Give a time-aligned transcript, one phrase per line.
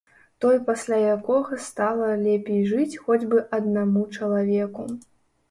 [0.43, 4.89] Той пасля якога стала лепей жыць хоць бы аднаму чалавеку.